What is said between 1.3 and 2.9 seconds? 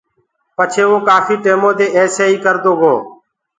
ٽيمودي ايسي ئي ڪردو